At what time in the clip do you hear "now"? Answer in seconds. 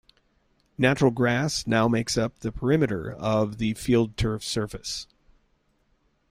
1.67-1.87